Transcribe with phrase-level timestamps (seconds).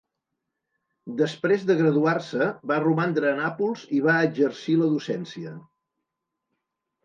[1.19, 5.57] Després de graduar-se, va romandre a Nàpols i va exercir la docència.